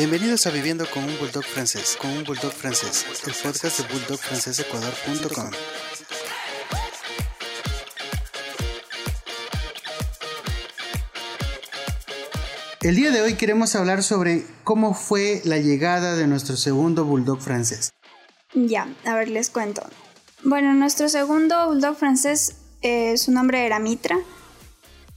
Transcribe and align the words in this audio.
Bienvenidos 0.00 0.46
a 0.46 0.50
Viviendo 0.50 0.86
con 0.88 1.04
un 1.04 1.18
Bulldog 1.18 1.44
francés, 1.44 1.98
con 2.00 2.10
un 2.10 2.24
Bulldog 2.24 2.52
francés, 2.52 3.04
el 3.26 3.34
podcast 3.34 3.80
de 3.80 3.92
bulldogfrancesecuador.com. 3.92 5.50
El 12.80 12.96
día 12.96 13.10
de 13.10 13.20
hoy 13.20 13.34
queremos 13.34 13.76
hablar 13.76 14.02
sobre 14.02 14.46
cómo 14.64 14.94
fue 14.94 15.42
la 15.44 15.58
llegada 15.58 16.16
de 16.16 16.26
nuestro 16.26 16.56
segundo 16.56 17.04
Bulldog 17.04 17.42
francés. 17.42 17.92
Ya, 18.54 18.88
a 19.04 19.14
ver, 19.14 19.28
les 19.28 19.50
cuento. 19.50 19.82
Bueno, 20.42 20.72
nuestro 20.72 21.10
segundo 21.10 21.66
Bulldog 21.66 21.96
francés, 21.96 22.56
eh, 22.80 23.18
su 23.18 23.32
nombre 23.32 23.66
era 23.66 23.78
Mitra. 23.78 24.16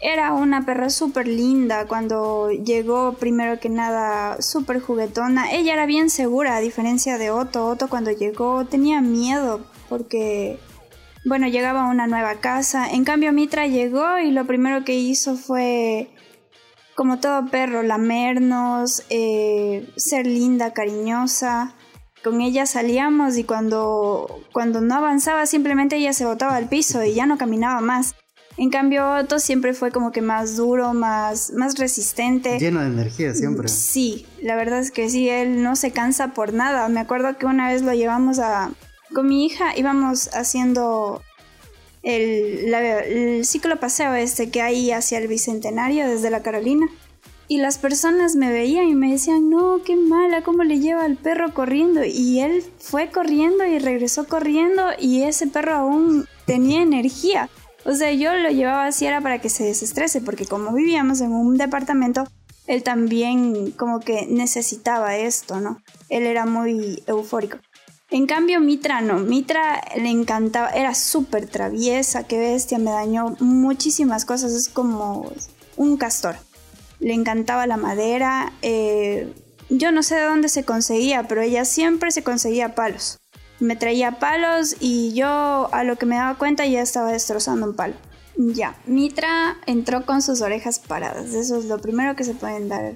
Era 0.05 0.33
una 0.33 0.65
perra 0.65 0.89
súper 0.89 1.29
linda 1.29 1.87
cuando 1.87 2.51
llegó, 2.51 3.13
primero 3.13 3.61
que 3.61 3.69
nada, 3.69 4.41
súper 4.41 4.81
juguetona. 4.81 5.53
Ella 5.53 5.71
era 5.71 5.85
bien 5.85 6.09
segura, 6.09 6.57
a 6.57 6.59
diferencia 6.59 7.17
de 7.17 7.31
Otto. 7.31 7.65
Otto 7.67 7.87
cuando 7.87 8.11
llegó 8.11 8.65
tenía 8.65 8.99
miedo 8.99 9.65
porque, 9.87 10.59
bueno, 11.23 11.47
llegaba 11.47 11.85
a 11.85 11.89
una 11.89 12.05
nueva 12.07 12.35
casa. 12.41 12.91
En 12.91 13.05
cambio, 13.05 13.31
Mitra 13.31 13.65
llegó 13.65 14.19
y 14.19 14.31
lo 14.31 14.45
primero 14.45 14.83
que 14.83 14.95
hizo 14.95 15.37
fue, 15.37 16.09
como 16.95 17.21
todo 17.21 17.45
perro, 17.45 17.81
lamernos, 17.81 19.05
eh, 19.09 19.89
ser 19.95 20.27
linda, 20.27 20.73
cariñosa. 20.73 21.75
Con 22.25 22.41
ella 22.41 22.65
salíamos 22.65 23.37
y 23.37 23.45
cuando, 23.45 24.41
cuando 24.51 24.81
no 24.81 24.95
avanzaba 24.95 25.45
simplemente 25.45 25.95
ella 25.95 26.11
se 26.11 26.25
botaba 26.25 26.57
al 26.57 26.67
piso 26.67 27.01
y 27.05 27.13
ya 27.13 27.25
no 27.25 27.37
caminaba 27.37 27.79
más. 27.79 28.15
En 28.57 28.69
cambio, 28.69 29.09
Otto 29.15 29.39
siempre 29.39 29.73
fue 29.73 29.91
como 29.91 30.11
que 30.11 30.21
más 30.21 30.57
duro, 30.57 30.93
más, 30.93 31.51
más 31.53 31.77
resistente. 31.77 32.59
Lleno 32.59 32.81
de 32.81 32.87
energía 32.87 33.33
siempre. 33.33 33.67
Sí, 33.67 34.27
la 34.41 34.55
verdad 34.55 34.79
es 34.79 34.91
que 34.91 35.09
sí, 35.09 35.27
él 35.27 35.63
no 35.63 35.75
se 35.75 35.91
cansa 35.91 36.33
por 36.33 36.53
nada. 36.53 36.87
Me 36.87 36.99
acuerdo 36.99 37.35
que 37.37 37.45
una 37.45 37.69
vez 37.69 37.81
lo 37.81 37.93
llevamos 37.93 38.39
a... 38.39 38.71
Con 39.13 39.27
mi 39.27 39.45
hija 39.45 39.77
íbamos 39.77 40.29
haciendo 40.33 41.21
el, 42.03 42.73
el 42.73 43.45
ciclo 43.45 43.79
paseo 43.79 44.13
este 44.13 44.49
que 44.49 44.61
hay 44.61 44.91
hacia 44.91 45.17
el 45.17 45.27
Bicentenario 45.27 46.07
desde 46.07 46.29
la 46.29 46.43
Carolina. 46.43 46.87
Y 47.47 47.57
las 47.57 47.77
personas 47.77 48.35
me 48.35 48.51
veían 48.51 48.87
y 48.87 48.95
me 48.95 49.11
decían, 49.11 49.49
no, 49.49 49.81
qué 49.83 49.95
mala, 49.95 50.43
cómo 50.43 50.63
le 50.63 50.79
lleva 50.79 51.03
al 51.03 51.17
perro 51.17 51.53
corriendo. 51.53 52.03
Y 52.03 52.39
él 52.39 52.63
fue 52.79 53.09
corriendo 53.09 53.65
y 53.65 53.79
regresó 53.79 54.27
corriendo 54.27 54.83
y 54.99 55.23
ese 55.23 55.47
perro 55.47 55.73
aún 55.73 56.25
tenía 56.45 56.81
energía. 56.81 57.49
O 57.85 57.93
sea, 57.93 58.13
yo 58.13 58.33
lo 58.35 58.49
llevaba 58.49 58.87
así 58.87 59.05
era 59.05 59.21
para 59.21 59.39
que 59.39 59.49
se 59.49 59.65
desestrese, 59.65 60.21
porque 60.21 60.45
como 60.45 60.73
vivíamos 60.73 61.19
en 61.21 61.31
un 61.33 61.57
departamento, 61.57 62.23
él 62.65 62.81
también 62.81 63.71
como 63.71 63.99
que 63.99 64.25
necesitaba 64.27 65.17
esto, 65.17 65.59
¿no? 65.59 65.81
Él 66.07 66.23
era 66.23 66.45
muy 66.45 67.03
eufórico. 67.07 67.57
En 68.09 68.25
cambio, 68.25 68.61
Mitra 68.61 69.01
no. 69.01 69.19
Mitra 69.19 69.81
le 69.97 70.09
encantaba, 70.09 70.69
era 70.69 70.95
súper 70.95 71.47
traviesa, 71.47 72.25
qué 72.25 72.37
bestia, 72.37 72.77
me 72.77 72.91
dañó 72.91 73.35
muchísimas 73.39 74.23
cosas, 74.23 74.53
es 74.53 74.69
como 74.69 75.31
un 75.75 75.97
castor. 75.97 76.35
Le 76.99 77.13
encantaba 77.13 77.67
la 77.67 77.75
madera, 77.75 78.53
eh, 78.61 79.33
yo 79.69 79.91
no 79.91 80.03
sé 80.03 80.15
de 80.15 80.23
dónde 80.23 80.47
se 80.47 80.63
conseguía, 80.63 81.27
pero 81.27 81.41
ella 81.41 81.65
siempre 81.65 82.11
se 82.11 82.23
conseguía 82.23 82.75
palos 82.75 83.19
me 83.63 83.75
traía 83.75 84.19
palos 84.19 84.75
y 84.79 85.13
yo 85.13 85.69
a 85.71 85.83
lo 85.83 85.95
que 85.95 86.05
me 86.05 86.17
daba 86.17 86.37
cuenta 86.37 86.65
ya 86.65 86.81
estaba 86.81 87.11
destrozando 87.11 87.65
un 87.65 87.75
palo. 87.75 87.95
Ya, 88.35 88.75
Mitra 88.85 89.57
entró 89.65 90.05
con 90.05 90.21
sus 90.21 90.41
orejas 90.41 90.79
paradas. 90.79 91.33
Eso 91.33 91.57
es 91.57 91.65
lo 91.65 91.79
primero 91.79 92.15
que 92.15 92.23
se 92.23 92.33
pueden 92.33 92.67
dar. 92.67 92.93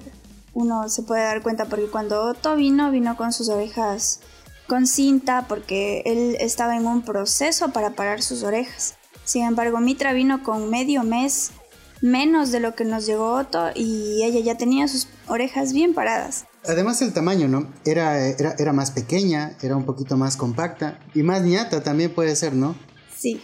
Uno 0.52 0.88
se 0.88 1.02
puede 1.02 1.22
dar 1.22 1.42
cuenta 1.42 1.66
porque 1.66 1.86
cuando 1.86 2.22
Otto 2.22 2.56
vino, 2.56 2.90
vino 2.90 3.16
con 3.16 3.32
sus 3.32 3.48
orejas 3.48 4.20
con 4.66 4.86
cinta 4.86 5.46
porque 5.48 6.02
él 6.04 6.36
estaba 6.40 6.76
en 6.76 6.86
un 6.86 7.02
proceso 7.02 7.70
para 7.70 7.90
parar 7.90 8.20
sus 8.20 8.42
orejas. 8.42 8.96
Sin 9.24 9.44
embargo, 9.44 9.78
Mitra 9.80 10.12
vino 10.12 10.42
con 10.42 10.68
medio 10.68 11.02
mes 11.02 11.52
menos 12.00 12.52
de 12.52 12.60
lo 12.60 12.74
que 12.74 12.84
nos 12.84 13.06
llegó 13.06 13.34
Otto 13.34 13.70
y 13.74 14.22
ella 14.22 14.40
ya 14.40 14.56
tenía 14.56 14.88
sus 14.88 15.08
orejas 15.26 15.72
bien 15.72 15.94
paradas. 15.94 16.46
Además 16.66 17.00
el 17.02 17.12
tamaño, 17.12 17.48
¿no? 17.48 17.72
Era, 17.84 18.26
era, 18.28 18.72
más 18.72 18.90
pequeña, 18.90 19.56
era 19.62 19.76
un 19.76 19.84
poquito 19.84 20.16
más 20.16 20.36
compacta 20.36 21.00
y 21.14 21.22
más 21.22 21.42
ñata 21.42 21.82
también 21.82 22.12
puede 22.12 22.36
ser, 22.36 22.52
¿no? 22.54 22.76
Sí, 23.16 23.40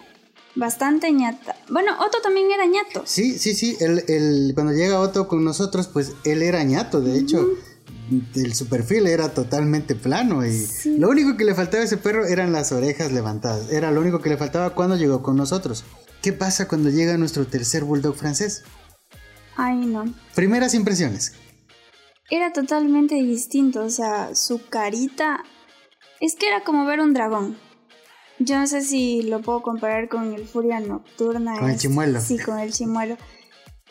bastante 0.54 1.10
ñata. 1.12 1.56
Bueno, 1.70 1.92
Otto 2.00 2.18
también 2.22 2.50
era 2.50 2.66
ñato. 2.66 3.02
Sí, 3.06 3.38
sí, 3.38 3.54
sí. 3.54 3.76
El, 3.80 4.52
cuando 4.54 4.72
llega 4.72 5.00
Otto 5.00 5.26
con 5.26 5.44
nosotros, 5.44 5.88
pues 5.88 6.12
él 6.24 6.42
era 6.42 6.62
ñato, 6.64 7.00
de 7.00 7.18
hecho. 7.18 7.46
su 8.52 8.66
perfil 8.68 9.06
era 9.06 9.32
totalmente 9.32 9.94
plano 9.94 10.44
y 10.44 10.66
lo 10.98 11.08
único 11.08 11.38
que 11.38 11.44
le 11.44 11.54
faltaba 11.54 11.82
a 11.82 11.86
ese 11.86 11.96
perro 11.96 12.26
eran 12.26 12.52
las 12.52 12.72
orejas 12.72 13.12
levantadas. 13.12 13.70
Era 13.72 13.90
lo 13.90 14.00
único 14.00 14.20
que 14.20 14.28
le 14.28 14.36
faltaba 14.36 14.74
cuando 14.74 14.96
llegó 14.96 15.22
con 15.22 15.36
nosotros. 15.36 15.84
¿Qué 16.24 16.32
pasa 16.32 16.66
cuando 16.66 16.88
llega 16.88 17.18
nuestro 17.18 17.46
tercer 17.46 17.84
bulldog 17.84 18.16
francés? 18.16 18.64
Ay, 19.56 19.76
no. 19.76 20.12
Primeras 20.34 20.74
impresiones 20.74 21.34
era 22.30 22.52
totalmente 22.52 23.14
distinto, 23.16 23.84
o 23.84 23.90
sea, 23.90 24.34
su 24.34 24.66
carita 24.66 25.44
es 26.20 26.34
que 26.36 26.48
era 26.48 26.64
como 26.64 26.84
ver 26.86 27.00
un 27.00 27.12
dragón. 27.12 27.58
Yo 28.38 28.58
no 28.58 28.66
sé 28.66 28.80
si 28.80 29.22
lo 29.22 29.40
puedo 29.42 29.62
comparar 29.62 30.08
con 30.08 30.34
el 30.34 30.46
Furia 30.46 30.80
Nocturna. 30.80 31.58
Con 31.58 31.70
el 31.70 31.78
chimuelo. 31.78 32.20
Sí, 32.20 32.38
con 32.38 32.58
el 32.58 32.72
chimuelo. 32.72 33.16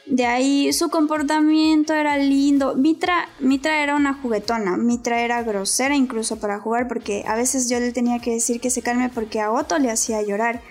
De 0.05 0.25
ahí 0.25 0.73
su 0.73 0.89
comportamiento 0.89 1.94
era 1.94 2.17
lindo. 2.17 2.75
Mitra, 2.75 3.29
Mitra 3.39 3.81
era 3.81 3.95
una 3.95 4.15
juguetona. 4.15 4.75
Mitra 4.75 5.21
era 5.21 5.44
grosera 5.44 5.95
incluso 5.95 6.39
para 6.39 6.59
jugar 6.59 6.89
porque 6.89 7.23
a 7.25 7.35
veces 7.35 7.69
yo 7.69 7.79
le 7.79 7.94
tenía 7.94 8.19
que 8.19 8.31
decir 8.31 8.59
que 8.59 8.69
se 8.69 8.81
calme 8.81 9.09
porque 9.09 9.39
a 9.39 9.51
Otto 9.51 9.79
le 9.79 9.91
hacía 9.91 10.21
llorar. 10.21 10.61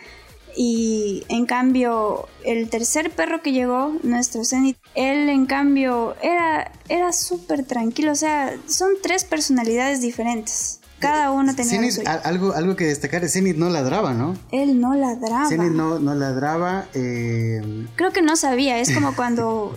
Y 0.57 1.25
en 1.29 1.47
cambio, 1.47 2.29
el 2.45 2.69
tercer 2.69 3.11
perro 3.11 3.43
que 3.43 3.53
llegó, 3.53 3.97
nuestro 4.03 4.45
Zenith, 4.45 4.77
él 4.95 5.29
en 5.29 5.47
cambio 5.47 6.15
era, 6.23 6.73
era 6.89 7.13
súper 7.13 7.65
tranquilo. 7.65 8.13
O 8.13 8.17
sea, 8.17 8.55
son 8.67 8.91
tres 9.03 9.25
personalidades 9.25 10.01
diferentes. 10.01 10.81
Cada 10.99 11.33
uno 11.33 11.55
tenía 11.57 11.73
Zenith, 11.73 12.07
algo, 12.07 12.53
algo 12.53 12.77
que 12.77 12.85
destacar, 12.85 13.29
Zenith 13.29 13.57
no 13.57 13.69
ladraba, 13.71 14.15
¿no? 14.15 14.37
Él 14.53 14.81
no 14.81 14.95
ladraba. 14.95 15.49
Zenith 15.49 15.73
no, 15.73 15.99
no 15.99 16.15
ladraba. 16.15 16.87
Eh... 16.95 17.89
Creo 17.97 18.13
que 18.13 18.23
no 18.23 18.37
sabía. 18.37 18.79
Es 18.79 18.93
como 18.93 19.17
cuando 19.17 19.77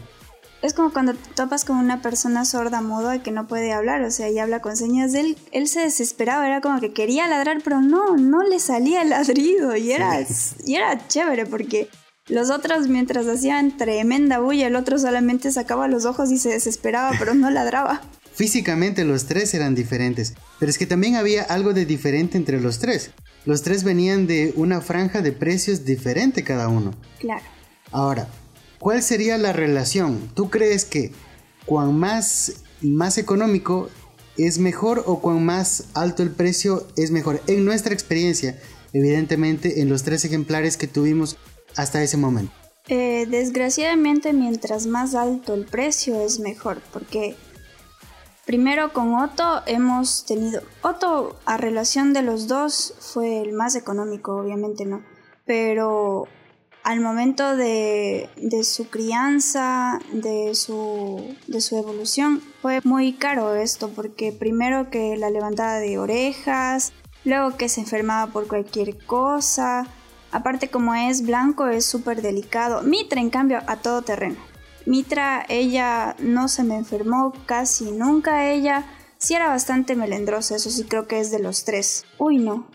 es 0.61 0.73
como 0.73 0.91
cuando 0.91 1.13
topas 1.35 1.65
con 1.65 1.77
una 1.77 2.01
persona 2.01 2.45
sorda, 2.45 2.81
muda, 2.81 3.21
que 3.21 3.31
no 3.31 3.47
puede 3.47 3.71
hablar, 3.71 4.01
o 4.03 4.11
sea, 4.11 4.29
y 4.29 4.39
habla 4.39 4.61
con 4.61 4.75
señas. 4.75 5.11
de 5.11 5.21
Él, 5.21 5.37
él 5.51 5.67
se 5.67 5.81
desesperaba, 5.81 6.47
era 6.47 6.61
como 6.61 6.79
que 6.79 6.93
quería 6.93 7.27
ladrar, 7.27 7.61
pero 7.63 7.81
no, 7.81 8.17
no 8.17 8.43
le 8.43 8.59
salía 8.59 9.01
el 9.01 9.09
ladrido. 9.09 9.75
Y 9.75 9.91
era, 9.91 10.19
y 10.65 10.75
era 10.75 11.07
chévere 11.07 11.45
porque 11.45 11.89
los 12.27 12.49
otros, 12.49 12.87
mientras 12.87 13.27
hacían 13.27 13.77
tremenda 13.77 14.39
bulla, 14.39 14.67
el 14.67 14.75
otro 14.75 14.97
solamente 14.97 15.51
sacaba 15.51 15.87
los 15.87 16.05
ojos 16.05 16.31
y 16.31 16.39
se 16.39 16.49
desesperaba, 16.49 17.11
pero 17.19 17.35
no 17.35 17.51
ladraba. 17.51 18.01
Físicamente 18.35 19.05
los 19.05 19.27
tres 19.27 19.53
eran 19.53 19.75
diferentes, 19.75 20.33
pero 20.59 20.69
es 20.69 20.77
que 20.77 20.85
también 20.85 21.15
había 21.15 21.43
algo 21.43 21.73
de 21.73 21.85
diferente 21.85 22.37
entre 22.37 22.59
los 22.59 22.79
tres. 22.79 23.11
Los 23.45 23.61
tres 23.61 23.83
venían 23.83 24.27
de 24.27 24.53
una 24.57 24.81
franja 24.81 25.21
de 25.21 25.31
precios 25.31 25.85
diferente 25.85 26.43
cada 26.43 26.67
uno. 26.67 26.93
Claro. 27.19 27.43
Ahora, 27.91 28.27
¿Cuál 28.79 29.01
sería 29.01 29.37
la 29.37 29.53
relación? 29.53 30.29
¿Tú 30.33 30.49
crees 30.49 30.85
que 30.85 31.11
cuan 31.65 31.97
más, 31.97 32.63
más 32.81 33.17
económico 33.17 33.89
es 34.37 34.59
mejor 34.59 35.03
o 35.05 35.21
cuan 35.21 35.45
más 35.45 35.85
alto 35.93 36.23
el 36.23 36.31
precio 36.31 36.87
es 36.95 37.11
mejor? 37.11 37.41
En 37.47 37.65
nuestra 37.65 37.93
experiencia, 37.93 38.59
evidentemente, 38.93 39.81
en 39.81 39.89
los 39.89 40.03
tres 40.03 40.25
ejemplares 40.25 40.77
que 40.77 40.87
tuvimos 40.87 41.37
hasta 41.75 42.03
ese 42.03 42.17
momento. 42.17 42.53
Eh, 42.87 43.25
desgraciadamente, 43.29 44.31
mientras 44.33 44.85
más 44.85 45.15
alto 45.15 45.55
el 45.55 45.65
precio 45.65 46.21
es 46.21 46.39
mejor, 46.39 46.81
porque 46.93 47.35
primero 48.45 48.93
con 48.93 49.15
Otto 49.15 49.63
hemos 49.65 50.25
tenido... 50.25 50.61
Otto, 50.83 51.39
a 51.45 51.57
relación 51.57 52.13
de 52.13 52.21
los 52.21 52.47
dos, 52.47 52.93
fue 52.99 53.41
el 53.41 53.53
más 53.53 53.75
económico, 53.75 54.35
obviamente 54.37 54.85
no, 54.85 55.01
pero 55.45 56.27
al 56.85 56.99
momento 56.99 57.55
de, 57.57 58.29
su 58.63 58.89
crianza, 58.89 59.99
de 60.13 60.53
su, 60.53 61.35
de 61.47 61.59
su 61.59 61.77
evolución, 61.77 62.43
fue 62.61 62.79
muy 62.83 63.13
caro 63.13 63.55
esto, 63.55 63.89
porque 63.89 64.31
primero 64.31 64.91
que 64.91 65.17
la 65.17 65.31
levantada 65.31 65.79
de 65.79 65.97
orejas, 65.97 66.93
luego 67.23 67.57
que 67.57 67.69
se 67.69 67.81
enfermaba 67.81 68.31
por 68.31 68.47
cualquier 68.47 69.03
cosa, 69.03 69.87
aparte 70.31 70.69
como 70.69 70.93
es 70.93 71.23
blanco 71.23 71.65
es 71.65 71.85
súper 71.85 72.21
delicado. 72.21 72.83
Mitra 72.83 73.19
en 73.19 73.31
cambio 73.31 73.61
a 73.65 73.77
todo 73.77 74.03
terreno. 74.03 74.37
Mitra, 74.85 75.43
ella 75.49 76.15
no 76.19 76.47
se 76.47 76.63
me 76.63 76.77
enfermó 76.77 77.33
casi 77.47 77.91
nunca, 77.93 78.51
ella 78.51 78.85
sí 79.17 79.33
era 79.33 79.47
bastante 79.47 79.95
melendrosa, 79.95 80.55
eso 80.55 80.69
sí 80.69 80.83
creo 80.83 81.07
que 81.07 81.19
es 81.19 81.31
de 81.31 81.39
los 81.39 81.65
tres. 81.65 82.05
Uy, 82.19 82.37
no. 82.37 82.67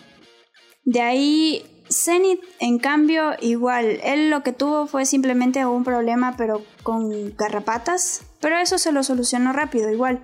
De 0.82 1.00
ahí 1.00 1.69
Zenith, 1.92 2.40
en 2.60 2.78
cambio, 2.78 3.32
igual, 3.40 4.00
él 4.04 4.30
lo 4.30 4.42
que 4.42 4.52
tuvo 4.52 4.86
fue 4.86 5.04
simplemente 5.06 5.66
un 5.66 5.82
problema, 5.82 6.36
pero 6.36 6.62
con 6.82 7.34
garrapatas, 7.36 8.22
pero 8.40 8.56
eso 8.58 8.78
se 8.78 8.92
lo 8.92 9.02
solucionó 9.02 9.52
rápido, 9.52 9.90
igual. 9.90 10.20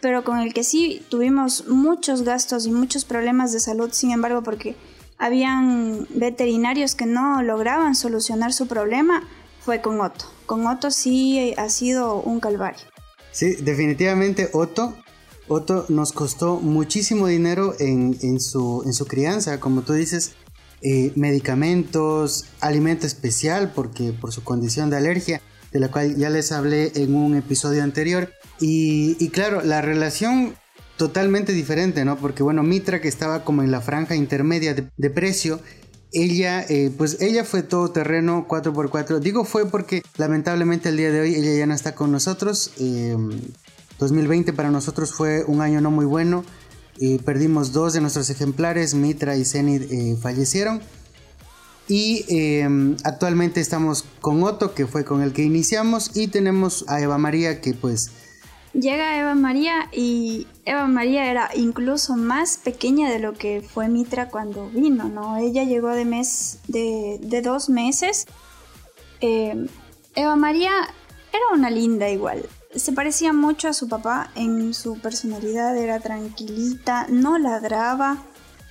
pero 0.00 0.24
con 0.24 0.38
el 0.38 0.54
que 0.54 0.64
sí 0.64 1.04
tuvimos 1.10 1.66
muchos 1.68 2.22
gastos 2.22 2.66
y 2.66 2.72
muchos 2.72 3.04
problemas 3.04 3.52
de 3.52 3.60
salud, 3.60 3.90
sin 3.92 4.10
embargo, 4.12 4.42
porque 4.42 4.74
habían 5.18 6.06
veterinarios 6.10 6.94
que 6.94 7.06
no 7.06 7.42
lograban 7.42 7.94
solucionar 7.94 8.52
su 8.52 8.66
problema, 8.66 9.22
fue 9.60 9.82
con 9.82 10.00
Otto. 10.00 10.24
Con 10.46 10.66
Otto 10.66 10.90
sí 10.90 11.54
ha 11.58 11.68
sido 11.68 12.14
un 12.22 12.40
calvario. 12.40 12.80
Sí, 13.30 13.56
definitivamente 13.56 14.48
Otto, 14.54 14.96
Otto 15.48 15.84
nos 15.88 16.12
costó 16.12 16.56
muchísimo 16.56 17.26
dinero 17.26 17.74
en, 17.78 18.40
su, 18.40 18.82
en 18.86 18.94
su 18.94 19.06
crianza, 19.06 19.60
como 19.60 19.82
tú 19.82 19.92
dices, 19.92 20.34
eh, 20.82 21.12
medicamentos, 21.14 22.46
alimento 22.60 23.06
especial, 23.06 23.72
porque 23.74 24.12
por 24.12 24.32
su 24.32 24.42
condición 24.42 24.88
de 24.88 24.96
alergia, 24.96 25.42
de 25.72 25.80
la 25.80 25.90
cual 25.90 26.16
ya 26.16 26.30
les 26.30 26.52
hablé 26.52 26.92
en 26.94 27.14
un 27.14 27.36
episodio 27.36 27.82
anterior. 27.82 28.30
Y, 28.60 29.28
claro, 29.28 29.62
la 29.62 29.80
relación 29.82 30.54
totalmente 30.96 31.52
diferente, 31.52 32.04
¿no? 32.04 32.16
Porque 32.16 32.42
bueno, 32.42 32.62
Mitra 32.62 33.00
que 33.00 33.08
estaba 33.08 33.44
como 33.44 33.62
en 33.62 33.70
la 33.70 33.80
franja 33.80 34.14
intermedia 34.14 34.74
de, 34.74 35.10
precio, 35.10 35.60
ella, 36.12 36.62
eh, 36.68 36.90
pues 36.96 37.18
ella 37.20 37.44
fue 37.44 37.62
todo 37.62 37.90
terreno 37.90 38.46
4x4. 38.48 39.18
Digo 39.18 39.44
fue 39.44 39.66
porque 39.66 40.02
lamentablemente 40.18 40.90
el 40.90 40.96
día 40.96 41.10
de 41.10 41.20
hoy 41.20 41.34
ella 41.34 41.56
ya 41.56 41.66
no 41.66 41.74
está 41.74 41.94
con 41.94 42.12
nosotros. 42.12 42.72
2020 43.98 44.50
em, 44.50 44.56
para 44.56 44.70
nosotros 44.70 45.12
fue 45.12 45.44
un 45.44 45.62
año 45.62 45.80
no 45.80 45.90
muy 45.90 46.04
bueno. 46.04 46.44
Perdimos 47.24 47.72
dos 47.72 47.94
de 47.94 48.00
nuestros 48.00 48.28
ejemplares, 48.28 48.94
Mitra 48.94 49.36
y 49.36 49.44
Zenith 49.44 49.90
eh, 49.90 50.16
fallecieron. 50.20 50.80
Y 51.88 52.24
em, 52.28 52.96
actualmente 53.04 53.60
estamos 53.60 54.04
con 54.20 54.42
Otto, 54.44 54.74
que 54.74 54.86
fue 54.86 55.04
con 55.04 55.22
el 55.22 55.32
que 55.32 55.42
iniciamos, 55.42 56.16
y 56.16 56.28
tenemos 56.28 56.84
a 56.88 57.00
Eva 57.00 57.18
María, 57.18 57.60
que 57.60 57.74
pues... 57.74 58.12
Llega 58.72 59.18
Eva 59.18 59.34
María 59.34 59.88
y 59.92 60.46
Eva 60.64 60.86
María 60.86 61.28
era 61.28 61.50
incluso 61.56 62.16
más 62.16 62.58
pequeña 62.58 63.10
de 63.10 63.18
lo 63.18 63.32
que 63.32 63.62
fue 63.62 63.88
Mitra 63.88 64.28
cuando 64.28 64.68
vino, 64.68 65.08
¿no? 65.08 65.38
Ella 65.38 65.64
llegó 65.64 65.88
de 65.88 66.04
mes, 66.04 66.60
de, 66.68 67.42
dos 67.42 67.68
meses. 67.68 68.26
Em, 69.20 69.66
Eva 70.14 70.36
María 70.36 70.70
era 71.32 71.44
una 71.52 71.70
linda 71.70 72.08
igual. 72.08 72.46
Se 72.74 72.92
parecía 72.92 73.32
mucho 73.32 73.68
a 73.68 73.72
su 73.72 73.88
papá 73.88 74.30
en 74.36 74.74
su 74.74 74.98
personalidad, 75.00 75.76
era 75.76 76.00
tranquilita, 76.00 77.06
no 77.08 77.38
ladraba 77.38 78.24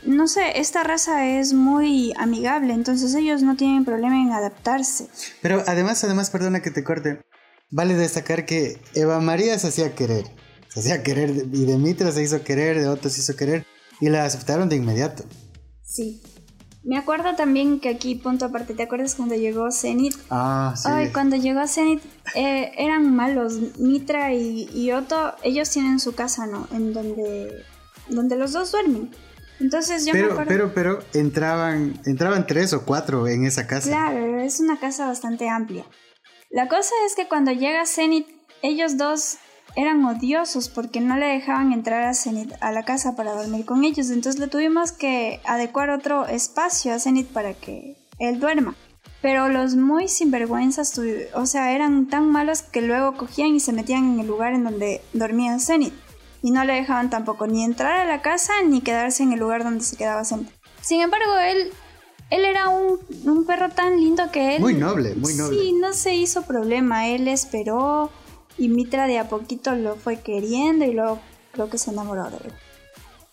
no 0.04 0.28
sé, 0.28 0.60
esta 0.60 0.84
raza 0.84 1.28
es 1.28 1.54
muy 1.54 2.13
amigable, 2.18 2.74
entonces 2.74 3.13
ellos 3.16 3.42
no 3.42 3.57
tienen 3.57 3.84
problema 3.84 4.22
en 4.22 4.31
adaptarse. 4.31 5.07
Pero 5.42 5.63
además, 5.68 6.04
además, 6.04 6.30
perdona 6.30 6.62
que 6.62 6.72
te 6.72 6.84
corte, 6.84 7.22
vale 7.69 7.96
destacar 7.96 8.46
que 8.46 8.80
Eva 8.94 9.19
María 9.19 9.60
se 9.60 9.68
hacía 9.68 9.96
querer, 9.96 10.25
se 10.69 10.80
hacía 10.80 11.04
querer 11.04 11.30
y 11.30 11.66
de 11.66 11.78
Mitra 11.78 12.12
se 12.12 12.24
hizo 12.24 12.44
querer, 12.44 12.80
de 12.80 12.88
otros 12.88 13.13
se 13.13 13.22
hizo 13.22 13.36
querer 13.36 13.66
y 14.00 14.10
la 14.10 14.24
aceptaron 14.24 14.69
de 14.69 14.78
inmediato. 14.78 15.25
Sí. 15.84 16.22
Me 16.84 16.98
acuerdo 16.98 17.36
también 17.36 17.80
que 17.80 17.90
aquí, 17.90 18.16
punto 18.16 18.46
aparte, 18.46 18.74
¿te 18.74 18.84
acuerdas 18.84 19.16
cuando 19.16 19.36
llegó 19.36 19.70
Zenith? 19.72 20.16
Ah, 20.30 20.74
sí. 20.76 20.88
Ay, 20.90 21.12
cuando 21.12 21.36
llegó 21.36 21.68
Zenith 21.68 22.02
eh, 22.36 22.72
eran 22.78 23.16
malos. 23.16 23.78
Mitra 23.78 24.34
y, 24.34 24.70
y 24.74 24.92
Otto, 24.92 25.36
ellos 25.44 25.70
tienen 25.70 26.00
su 26.00 26.16
casa, 26.16 26.48
¿no? 26.48 26.68
En 26.72 26.94
donde, 26.94 27.66
donde 28.08 28.38
los 28.38 28.54
dos 28.54 28.72
duermen. 28.72 29.12
Entonces 29.60 30.06
yo 30.06 30.14
pero, 30.14 30.28
me 30.28 30.31
acuerdo... 30.31 30.50
Pero, 30.50 30.74
pero 30.74 31.00
entraban, 31.14 32.00
entraban 32.06 32.48
tres 32.48 32.72
o 32.72 32.86
cuatro 32.86 33.28
en 33.28 33.46
esa 33.46 33.68
casa. 33.68 33.90
Claro, 33.90 34.40
es 34.40 34.62
una 34.62 34.80
casa 34.80 35.08
bastante 35.08 35.50
amplia. 35.50 35.86
La 36.50 36.70
cosa 36.70 36.94
es 37.06 37.16
que 37.16 37.28
cuando 37.28 37.52
llega 37.52 37.86
Zenith, 37.86 38.28
ellos 38.62 38.98
dos 38.98 39.38
eran 39.75 40.04
odiosos 40.06 40.69
porque 40.69 41.00
no 41.00 41.18
le 41.18 41.27
dejaban 41.27 41.74
entrar 41.74 42.04
a 42.04 42.13
Zenith 42.13 42.54
a 42.62 42.71
la 42.71 42.83
casa 42.83 43.16
para 43.16 43.33
dormir 43.33 43.66
con 43.66 43.83
ellos. 43.83 44.10
Entonces 44.10 44.39
le 44.39 44.48
tuvimos 44.48 44.92
que 44.92 45.39
adecuar 45.45 45.89
otro 45.89 46.27
espacio 46.27 46.94
a 46.94 47.00
Zenith 47.00 47.27
para 47.27 47.54
que 47.54 47.95
él 48.19 48.39
duerma. 48.39 48.75
Pero 49.21 49.50
los 49.50 49.75
muy 49.75 50.07
sinvergüenzas, 50.07 50.98
o 51.33 51.45
sea, 51.45 51.74
eran 51.74 52.07
tan 52.07 52.30
malos 52.30 52.62
que 52.62 52.81
luego 52.81 53.18
cogían 53.18 53.56
y 53.56 53.60
se 53.60 53.74
metían 53.74 54.13
en 54.13 54.19
el 54.21 54.27
lugar 54.27 54.54
en 54.54 54.63
donde 54.63 55.01
dormía 55.13 55.60
Zenith 55.60 55.94
y 56.42 56.51
no 56.51 56.63
le 56.63 56.74
dejaban 56.74 57.10
tampoco 57.10 57.48
ni 57.48 57.63
entrar 57.63 58.00
a 58.00 58.06
la 58.06 58.22
casa 58.22 58.54
ni 58.65 58.81
quedarse 58.81 59.24
en 59.24 59.33
el 59.33 59.39
lugar 59.39 59.63
donde 59.63 59.83
se 59.83 59.98
quedaba 59.98 60.24
siempre. 60.24 60.54
Sin 60.81 61.01
embargo, 61.01 61.38
él, 61.38 61.72
él 62.30 62.45
era 62.45 62.69
un, 62.69 63.00
un 63.25 63.45
perro 63.45 63.69
tan 63.69 64.00
lindo 64.00 64.31
que 64.31 64.56
él... 64.56 64.62
Muy 64.62 64.74
noble, 64.74 65.15
muy 65.15 65.33
noble. 65.33 65.60
Sí, 65.60 65.74
no 65.74 65.94
se 65.94 66.15
hizo 66.15 66.44
problema, 66.44 67.07
él 67.07 67.27
esperó 67.27 68.10
y 68.60 68.70
Mitra 68.70 69.08
de 69.08 69.18
a 69.18 69.30
poquito 69.30 69.74
lo 69.76 69.96
fue 69.96 70.20
queriendo 70.20 70.86
y 70.86 70.94
luego 70.94 71.20
creo 71.52 71.70
que 71.70 71.78
se 71.78 71.92
enamoró 71.92 72.30
de 72.30 72.38
él. 72.38 72.54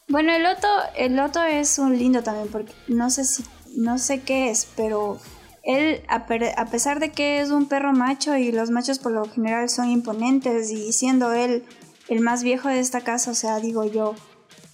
Bueno, 0.09 0.33
el 0.33 0.45
loto, 0.45 0.69
el 0.97 1.17
loto 1.17 1.43
es 1.43 1.79
un 1.79 1.99
lindo 1.99 2.23
también 2.23 2.49
porque 2.49 2.73
no 2.87 3.11
sé 3.11 3.25
si, 3.25 3.45
no 3.77 3.99
sé 3.99 4.23
qué 4.23 4.51
es, 4.51 4.69
pero 4.77 5.19
él, 5.65 6.03
a, 6.09 6.27
a, 6.57 6.67
pesar 6.67 7.01
de 7.01 7.11
que 7.11 7.41
es 7.41 7.51
un 7.51 7.67
perro 7.67 7.93
macho 7.93 8.37
y 8.37 8.53
los 8.53 8.71
machos 8.71 9.01
por 9.01 9.13
lo 9.13 9.29
general 9.29 9.69
son 9.69 9.91
imponentes 9.91 10.71
y 10.71 10.93
siendo 10.93 11.33
él 11.33 11.65
el 12.09 12.21
más 12.21 12.45
viejo 12.45 12.69
de 12.69 12.79
esta 12.79 13.01
casa, 13.01 13.33
o 13.33 13.35
sea, 13.35 13.59
digo 13.59 13.85
yo, 13.85 14.15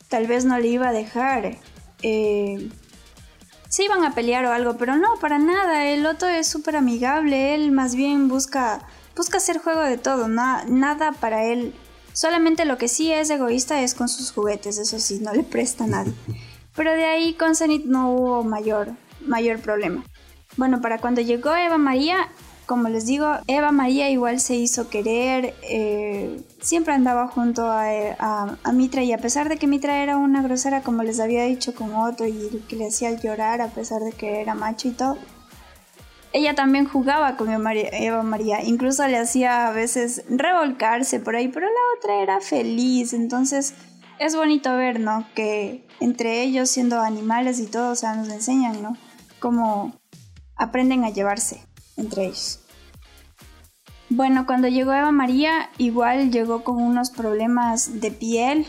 tal 0.09 0.27
vez 0.27 0.45
no 0.45 0.59
le 0.59 0.69
iba 0.69 0.91
a 0.91 0.93
dejar. 0.93 1.57
Eh, 2.03 2.69
se 3.69 3.85
iban 3.85 4.05
a 4.05 4.15
pelear 4.15 4.45
o 4.45 4.53
algo, 4.53 4.77
pero 4.77 4.97
no, 4.97 5.17
para 5.19 5.39
nada. 5.39 5.87
El 5.87 6.05
Otto 6.05 6.29
es 6.29 6.47
súper 6.47 6.77
amigable, 6.77 7.55
él 7.55 7.73
más 7.73 7.95
bien 7.95 8.29
busca, 8.29 8.87
busca 9.17 9.39
hacer 9.39 9.59
juego 9.59 9.81
de 9.83 9.99
todo, 9.99 10.29
nada 10.29 11.13
para 11.13 11.45
él. 11.45 11.75
Solamente 12.13 12.65
lo 12.65 12.77
que 12.77 12.89
sí 12.89 13.11
es 13.13 13.31
egoísta 13.31 13.81
es 13.83 13.95
con 13.95 14.09
sus 14.09 14.33
juguetes, 14.33 14.79
eso 14.79 14.99
sí, 14.99 15.21
no 15.21 15.33
le 15.33 15.43
presta 15.43 15.85
a 15.85 15.89
nadie. 15.89 16.13
Pero 16.77 16.93
de 16.93 17.05
ahí 17.05 17.35
con 17.35 17.55
Zenith 17.55 17.85
no 17.85 18.13
hubo 18.13 18.45
mayor, 18.45 18.93
mayor 19.27 19.61
problema. 19.61 20.05
Bueno, 20.57 20.81
para 20.81 20.99
cuando 20.99 21.21
llegó 21.21 21.55
Eva 21.55 21.79
María, 21.79 22.29
como 22.67 22.89
les 22.89 23.07
digo, 23.07 23.27
Eva 23.47 23.73
María 23.73 24.11
igual 24.11 24.41
se 24.41 24.55
hizo 24.55 24.89
querer, 24.89 25.55
eh, 25.63 26.43
siempre 26.61 26.95
andaba 26.95 27.29
junto 27.29 27.67
a, 27.67 28.57
Mitra 28.73 29.03
y 29.03 29.13
a 29.13 29.19
pesar 29.19 29.49
de 29.49 29.57
que 29.57 29.67
Mitra 29.67 30.03
era 30.03 30.17
una 30.17 30.43
grosera, 30.43 30.83
como 30.83 31.03
les 31.03 31.21
había 31.21 31.45
dicho 31.45 31.75
con 31.75 31.95
Otto 31.95 32.27
y 32.27 32.65
que 32.69 32.77
le 32.77 32.87
hacía 32.87 33.11
llorar 33.13 33.61
a 33.61 33.69
pesar 33.69 34.01
de 34.03 34.13
que 34.13 34.41
era 34.41 34.55
macho 34.55 34.89
y 34.89 34.93
todo, 34.93 35.19
ella 36.33 36.55
también 36.55 36.87
jugaba 36.87 37.37
con 37.37 37.51
Eva 37.51 38.23
María, 38.23 38.63
incluso 38.63 39.07
le 39.07 39.19
hacía 39.19 39.69
a 39.69 39.73
veces 39.73 40.25
revolcarse 40.29 41.21
por 41.21 41.37
ahí, 41.37 41.49
pero 41.49 41.67
la 41.67 41.99
otra 41.99 42.23
era 42.23 42.41
feliz, 42.41 43.13
entonces 43.13 43.75
es 44.19 44.37
bonito 44.37 44.75
ver, 44.77 45.01
¿no? 45.01 45.27
Que 45.35 45.87
entre 46.01 46.43
ellos 46.43 46.71
siendo 46.71 47.01
animales 47.01 47.61
y 47.61 47.67
todo, 47.67 47.93
o 47.93 47.97
sea, 47.97 48.15
nos 48.15 48.29
enseñan, 48.29 48.83
¿no? 48.83 48.97
Cómo 49.41 49.95
aprenden 50.57 51.05
a 51.05 51.11
llevarse 51.11 51.63
entre 51.97 52.27
ellos. 52.27 52.61
Bueno, 54.09 54.47
cuando 54.47 54.69
llegó 54.69 54.93
Eva 54.93 55.11
María, 55.11 55.71
igual 55.79 56.31
llegó 56.31 56.65
con 56.65 56.83
unos 56.83 57.11
problemas 57.11 58.01
de 58.01 58.11
piel. 58.11 58.67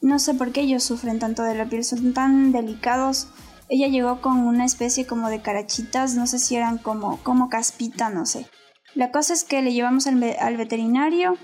No 0.00 0.18
sé 0.18 0.34
por 0.34 0.50
qué 0.50 0.62
ellos 0.62 0.82
sufren 0.82 1.18
tanto 1.18 1.42
de 1.42 1.54
la 1.54 1.66
piel, 1.66 1.84
son 1.84 2.14
tan 2.14 2.52
delicados. 2.52 3.28
Ella 3.74 3.88
llegó 3.88 4.20
con 4.20 4.36
una 4.36 4.66
especie 4.66 5.06
como 5.06 5.30
de 5.30 5.40
carachitas, 5.40 6.14
no 6.14 6.26
sé 6.26 6.38
si 6.38 6.56
eran 6.56 6.76
como, 6.76 7.16
como 7.22 7.48
caspita, 7.48 8.10
no 8.10 8.26
sé. 8.26 8.46
La 8.94 9.10
cosa 9.10 9.32
es 9.32 9.44
que 9.44 9.62
le 9.62 9.72
llevamos 9.72 10.06
al, 10.06 10.22
al 10.22 10.58
veterinario, 10.58 11.38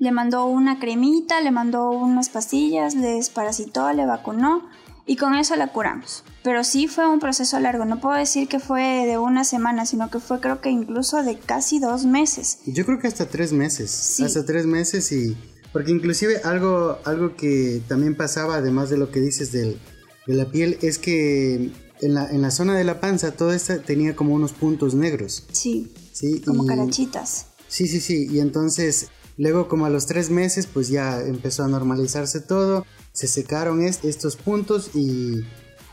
le 0.00 0.10
mandó 0.10 0.46
una 0.46 0.80
cremita, 0.80 1.40
le 1.40 1.52
mandó 1.52 1.90
unas 1.90 2.30
pastillas, 2.30 2.96
le 2.96 3.06
desparasitó, 3.12 3.92
le 3.92 4.06
vacunó 4.06 4.68
y 5.06 5.14
con 5.14 5.36
eso 5.36 5.54
la 5.54 5.68
curamos. 5.68 6.24
Pero 6.42 6.64
sí 6.64 6.88
fue 6.88 7.08
un 7.08 7.20
proceso 7.20 7.60
largo, 7.60 7.84
no 7.84 8.00
puedo 8.00 8.16
decir 8.16 8.48
que 8.48 8.58
fue 8.58 9.06
de 9.06 9.16
una 9.16 9.44
semana, 9.44 9.86
sino 9.86 10.10
que 10.10 10.18
fue 10.18 10.40
creo 10.40 10.60
que 10.60 10.70
incluso 10.70 11.22
de 11.22 11.38
casi 11.38 11.78
dos 11.78 12.06
meses. 12.06 12.58
Yo 12.66 12.84
creo 12.84 12.98
que 12.98 13.06
hasta 13.06 13.26
tres 13.26 13.52
meses, 13.52 14.20
hasta 14.20 14.44
tres 14.44 14.66
meses 14.66 15.12
y... 15.12 15.36
Porque 15.72 15.92
inclusive 15.92 16.40
algo, 16.42 16.98
algo 17.04 17.36
que 17.36 17.82
también 17.86 18.16
pasaba, 18.16 18.56
además 18.56 18.90
de 18.90 18.96
lo 18.96 19.10
que 19.10 19.20
dices 19.20 19.50
del, 19.50 19.78
de 20.26 20.34
la 20.34 20.50
piel, 20.50 20.78
es 20.82 20.98
que 20.98 21.70
en 22.00 22.14
la, 22.14 22.30
en 22.30 22.42
la 22.42 22.50
zona 22.50 22.76
de 22.76 22.84
la 22.84 23.00
panza 23.00 23.32
toda 23.32 23.54
esta 23.54 23.80
tenía 23.80 24.16
como 24.16 24.34
unos 24.34 24.52
puntos 24.52 24.94
negros. 24.94 25.44
Sí. 25.52 25.92
Sí. 26.12 26.40
Como 26.40 26.66
carachitas. 26.66 27.46
Sí, 27.68 27.88
sí, 27.88 28.00
sí. 28.00 28.28
Y 28.30 28.40
entonces, 28.40 29.08
luego 29.36 29.68
como 29.68 29.86
a 29.86 29.90
los 29.90 30.06
tres 30.06 30.30
meses, 30.30 30.66
pues 30.66 30.88
ya 30.88 31.20
empezó 31.20 31.64
a 31.64 31.68
normalizarse 31.68 32.40
todo 32.40 32.84
se 33.14 33.28
secaron 33.28 33.82
estos 33.82 34.36
puntos 34.36 34.90
y, 34.94 35.44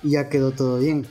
ya 0.03 0.27
quedó 0.27 0.51
todo 0.51 0.79
bien. 0.79 1.05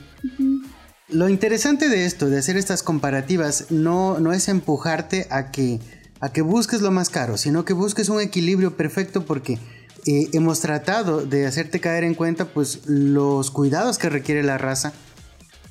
Lo 1.07 1.29
interesante 1.29 1.87
de 1.87 2.05
esto, 2.05 2.29
de 2.29 2.37
hacer 2.37 2.57
estas 2.57 2.83
comparativas, 2.83 3.67
no, 3.69 4.19
no 4.19 4.33
es 4.33 4.49
empujarte 4.49 5.27
a 5.29 5.49
que, 5.51 5.79
a 6.19 6.33
que 6.33 6.41
busques 6.41 6.81
lo 6.81 6.91
más 6.91 7.09
caro, 7.09 7.37
sino 7.37 7.63
que 7.63 7.71
busques 7.71 8.09
un 8.09 8.19
equilibrio 8.19 8.75
perfecto 8.75 9.25
porque 9.25 9.57
hemos 10.05 10.59
tratado 10.59 11.25
de 11.25 11.45
hacerte 11.45 11.79
caer 11.79 12.03
en 12.03 12.15
cuenta 12.15 12.45
pues 12.45 12.81
los 12.85 13.51
cuidados 13.51 13.97
que 13.97 14.09
requiere 14.09 14.43
la 14.43 14.57
raza. 14.57 14.93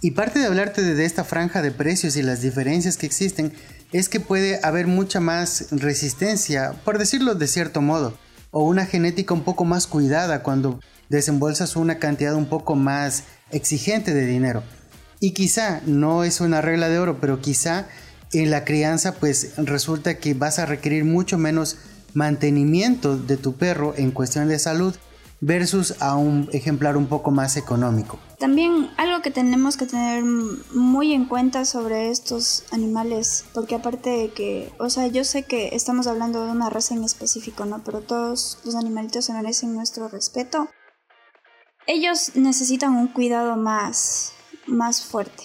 Y 0.02 0.12
parte 0.12 0.38
de 0.38 0.46
hablarte 0.46 0.82
de 0.82 1.04
esta 1.04 1.24
franja 1.24 1.62
de 1.62 1.72
precios 1.72 2.16
y 2.16 2.22
las 2.22 2.40
diferencias 2.40 2.96
que 2.96 3.06
existen 3.06 3.52
es 3.92 4.08
que 4.08 4.20
puede 4.20 4.60
haber 4.62 4.86
mucha 4.86 5.20
más 5.20 5.66
resistencia, 5.70 6.74
por 6.84 6.98
decirlo 6.98 7.34
de 7.34 7.46
cierto 7.46 7.80
modo 7.80 8.16
o 8.50 8.64
una 8.64 8.86
genética 8.86 9.34
un 9.34 9.44
poco 9.44 9.64
más 9.64 9.86
cuidada 9.86 10.42
cuando 10.42 10.80
desembolsas 11.08 11.76
una 11.76 11.98
cantidad 11.98 12.34
un 12.34 12.46
poco 12.46 12.74
más 12.74 13.24
exigente 13.50 14.14
de 14.14 14.26
dinero. 14.26 14.62
Y 15.20 15.32
quizá, 15.32 15.80
no 15.86 16.24
es 16.24 16.40
una 16.40 16.60
regla 16.60 16.88
de 16.88 16.98
oro, 16.98 17.20
pero 17.20 17.40
quizá 17.40 17.86
en 18.32 18.50
la 18.50 18.64
crianza 18.64 19.14
pues 19.14 19.52
resulta 19.56 20.18
que 20.18 20.34
vas 20.34 20.58
a 20.58 20.66
requerir 20.66 21.04
mucho 21.04 21.36
menos 21.36 21.76
mantenimiento 22.14 23.16
de 23.16 23.36
tu 23.36 23.54
perro 23.54 23.94
en 23.96 24.10
cuestión 24.10 24.48
de 24.48 24.58
salud 24.58 24.94
versus 25.40 26.00
a 26.00 26.16
un 26.16 26.48
ejemplar 26.52 26.96
un 26.96 27.06
poco 27.06 27.30
más 27.30 27.56
económico. 27.56 28.18
También 28.38 28.90
algo 28.96 29.22
que 29.22 29.30
tenemos 29.30 29.76
que 29.76 29.86
tener 29.86 30.22
muy 30.22 31.12
en 31.12 31.24
cuenta 31.24 31.64
sobre 31.64 32.10
estos 32.10 32.64
animales, 32.72 33.44
porque 33.54 33.74
aparte 33.74 34.10
de 34.10 34.32
que, 34.32 34.72
o 34.78 34.90
sea, 34.90 35.06
yo 35.06 35.24
sé 35.24 35.44
que 35.44 35.74
estamos 35.74 36.06
hablando 36.06 36.44
de 36.44 36.52
una 36.52 36.70
raza 36.70 36.94
en 36.94 37.04
específico, 37.04 37.64
¿no? 37.64 37.82
Pero 37.84 38.00
todos 38.00 38.58
los 38.64 38.74
animalitos 38.74 39.24
se 39.24 39.32
merecen 39.32 39.74
nuestro 39.74 40.08
respeto. 40.08 40.68
Ellos 41.86 42.32
necesitan 42.34 42.94
un 42.94 43.08
cuidado 43.08 43.56
más, 43.56 44.32
más 44.66 45.02
fuerte, 45.02 45.44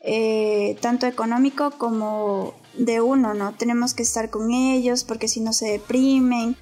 eh, 0.00 0.76
tanto 0.80 1.06
económico 1.06 1.72
como 1.72 2.54
de 2.76 3.00
uno, 3.00 3.34
¿no? 3.34 3.54
Tenemos 3.54 3.94
que 3.94 4.02
estar 4.02 4.30
con 4.30 4.50
ellos 4.50 5.04
porque 5.04 5.28
si 5.28 5.40
no 5.40 5.52
se 5.52 5.66
deprimen, 5.66 6.56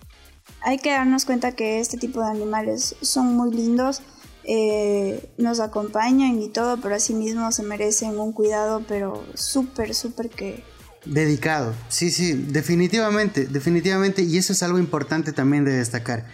hay 0.60 0.78
que 0.78 0.90
darnos 0.90 1.24
cuenta 1.24 1.52
que 1.52 1.80
este 1.80 1.98
tipo 1.98 2.20
de 2.20 2.30
animales 2.30 2.96
son 3.00 3.34
muy 3.34 3.52
lindos, 3.52 4.02
eh, 4.44 5.30
nos 5.38 5.60
acompañan 5.60 6.40
y 6.40 6.48
todo, 6.48 6.78
pero 6.80 6.94
asimismo 6.94 7.52
se 7.52 7.62
merecen 7.62 8.18
un 8.18 8.32
cuidado, 8.32 8.84
pero 8.86 9.24
súper, 9.34 9.94
súper 9.94 10.30
que... 10.30 10.64
Dedicado, 11.04 11.74
sí, 11.88 12.10
sí, 12.12 12.32
definitivamente, 12.32 13.46
definitivamente, 13.46 14.22
y 14.22 14.38
eso 14.38 14.52
es 14.52 14.62
algo 14.62 14.78
importante 14.78 15.32
también 15.32 15.64
de 15.64 15.72
destacar. 15.72 16.26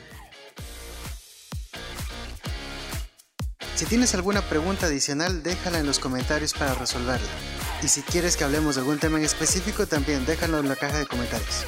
Si 3.77 3.87
tienes 3.87 4.15
alguna 4.15 4.43
pregunta 4.43 4.87
adicional, 4.87 5.43
déjala 5.43 5.79
en 5.79 5.87
los 5.87 5.99
comentarios 5.99 6.53
para 6.53 6.75
resolverla. 6.75 7.29
Y 7.83 7.89
si 7.89 8.03
quieres 8.03 8.37
que 8.37 8.45
hablemos 8.45 8.75
de 8.75 8.81
algún 8.81 8.99
tema 8.99 9.19
en 9.19 9.25
específico, 9.25 9.87
también 9.87 10.27
déjalo 10.27 10.59
en 10.59 10.69
la 10.69 10.77
caja 10.77 10.99
de 10.99 11.07
comentarios. 11.07 11.65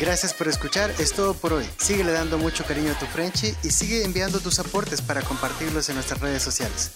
Gracias 0.00 0.34
por 0.34 0.48
escuchar, 0.48 0.92
es 0.98 1.12
todo 1.12 1.34
por 1.34 1.52
hoy. 1.52 1.68
Síguele 1.78 2.10
dando 2.12 2.36
mucho 2.36 2.64
cariño 2.64 2.92
a 2.92 2.98
tu 2.98 3.06
Frenchy 3.06 3.54
y 3.62 3.70
sigue 3.70 4.04
enviando 4.04 4.40
tus 4.40 4.58
aportes 4.58 5.00
para 5.00 5.22
compartirlos 5.22 5.88
en 5.88 5.94
nuestras 5.94 6.20
redes 6.20 6.42
sociales. 6.42 6.90